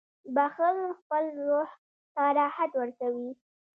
•بخښل 0.35 0.77
خپل 0.99 1.23
روح 1.47 1.69
ته 2.13 2.23
راحت 2.39 2.71
ورکوي. 2.79 3.29